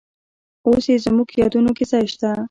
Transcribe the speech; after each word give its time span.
اوس 0.67 0.83
یې 0.91 0.97
زموږ 1.05 1.27
یادونو 1.41 1.71
کې 1.77 1.85
ځای 1.91 2.05
شته. 2.13 2.29